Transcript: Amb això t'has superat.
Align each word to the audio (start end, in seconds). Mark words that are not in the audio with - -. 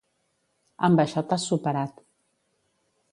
Amb 0.87 1.03
això 1.03 1.23
t'has 1.33 1.45
superat. 1.51 2.01